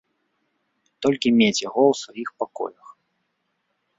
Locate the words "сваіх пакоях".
2.03-2.87